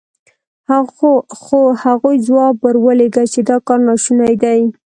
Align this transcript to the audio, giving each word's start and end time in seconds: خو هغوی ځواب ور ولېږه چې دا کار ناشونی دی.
خو 1.43 1.59
هغوی 1.83 2.17
ځواب 2.27 2.55
ور 2.61 2.75
ولېږه 2.85 3.23
چې 3.33 3.39
دا 3.49 3.57
کار 3.67 3.79
ناشونی 3.87 4.33
دی. 4.43 4.61